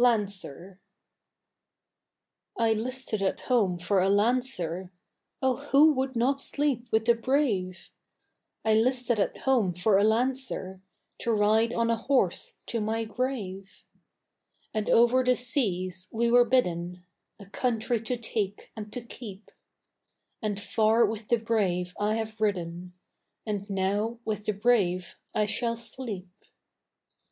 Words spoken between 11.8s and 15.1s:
a horse to my grave. And